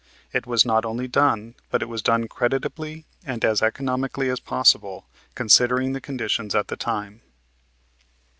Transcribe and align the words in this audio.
It 0.33 0.47
was 0.47 0.65
not 0.65 0.83
only 0.83 1.07
done, 1.07 1.53
but 1.69 1.83
it 1.83 1.87
was 1.87 2.01
done 2.01 2.27
creditably 2.27 3.05
and 3.23 3.45
as 3.45 3.61
economically 3.61 4.31
as 4.31 4.39
possible, 4.39 5.05
considering 5.35 5.93
the 5.93 6.01
conditions 6.01 6.55
at 6.55 6.69
that 6.69 6.79
time. 6.79 7.21